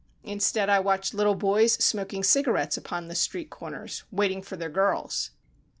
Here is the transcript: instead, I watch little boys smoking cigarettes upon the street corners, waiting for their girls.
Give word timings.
instead, 0.23 0.67
I 0.67 0.79
watch 0.79 1.13
little 1.13 1.35
boys 1.35 1.73
smoking 1.73 2.23
cigarettes 2.23 2.75
upon 2.75 3.07
the 3.07 3.13
street 3.13 3.51
corners, 3.51 4.03
waiting 4.09 4.41
for 4.41 4.55
their 4.55 4.67
girls. 4.71 5.29